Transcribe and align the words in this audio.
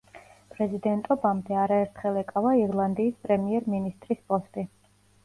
პრეზიდენტობამდე 0.53 1.57
არაერთხელ 1.63 2.17
ეკავა 2.21 2.53
ირლანდიის 2.61 3.21
პრემიერ-მინისტრის 3.27 4.25
პოსტი. 4.33 4.65